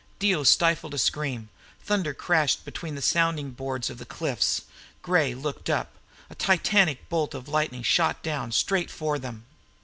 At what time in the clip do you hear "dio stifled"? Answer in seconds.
0.17-0.95